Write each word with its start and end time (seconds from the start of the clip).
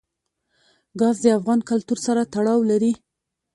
ګاز 0.99 1.15
د 1.21 1.25
افغان 1.37 1.59
کلتور 1.69 1.97
سره 2.05 2.21
تړاو 2.33 2.59
لري. 2.71 2.91